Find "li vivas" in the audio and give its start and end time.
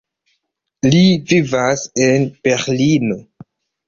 0.95-1.83